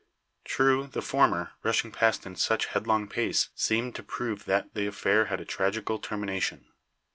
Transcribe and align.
True, 0.45 0.87
the 0.87 0.99
former, 1.03 1.51
rushing 1.61 1.91
past 1.91 2.25
in 2.25 2.35
such 2.35 2.65
headlong 2.65 3.07
pace, 3.07 3.49
seemed 3.53 3.93
to 3.97 4.01
prove 4.01 4.45
that 4.45 4.73
the 4.73 4.87
affair 4.87 5.25
had 5.25 5.39
a 5.39 5.45
tragical 5.45 5.99
termination. 5.99 6.65